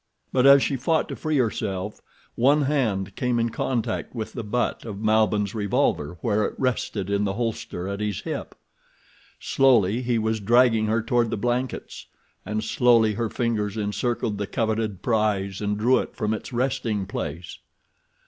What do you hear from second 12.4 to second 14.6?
and slowly her fingers encircled the